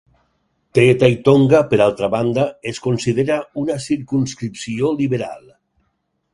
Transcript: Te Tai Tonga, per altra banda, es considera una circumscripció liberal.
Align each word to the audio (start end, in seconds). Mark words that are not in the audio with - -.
Te 0.77 0.85
Tai 1.03 1.17
Tonga, 1.27 1.59
per 1.73 1.79
altra 1.85 2.09
banda, 2.15 2.47
es 2.73 2.81
considera 2.87 3.37
una 3.65 3.79
circumscripció 3.87 4.93
liberal. 5.03 5.49